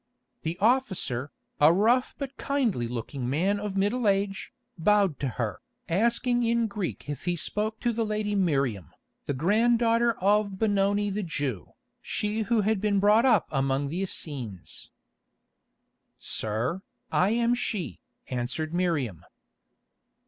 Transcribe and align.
The 0.41 0.57
officer, 0.57 1.31
a 1.59 1.71
rough 1.71 2.15
but 2.17 2.35
kindly 2.35 2.87
looking 2.87 3.29
man 3.29 3.59
of 3.59 3.77
middle 3.77 4.07
age, 4.07 4.51
bowed 4.75 5.19
to 5.19 5.27
her, 5.37 5.61
asking 5.89 6.41
in 6.41 6.65
Greek 6.65 7.07
if 7.07 7.25
he 7.25 7.35
spoke 7.35 7.79
to 7.81 7.93
the 7.93 8.03
lady 8.03 8.33
Miriam, 8.33 8.89
the 9.27 9.35
granddaughter 9.35 10.13
of 10.13 10.57
Benoni 10.57 11.11
the 11.11 11.21
Jew, 11.21 11.73
she 12.01 12.41
who 12.41 12.61
had 12.61 12.81
been 12.81 12.99
brought 12.99 13.27
up 13.27 13.47
among 13.51 13.89
the 13.89 14.01
Essenes. 14.01 14.89
"Sir, 16.17 16.81
I 17.11 17.29
am 17.29 17.53
she," 17.53 17.99
answered 18.27 18.73
Miriam. 18.73 19.23